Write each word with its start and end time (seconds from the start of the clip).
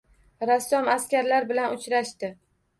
Rassom 0.51 0.89
askarlar 0.95 1.47
bilan 1.53 1.79
uchrashdi 1.79 2.35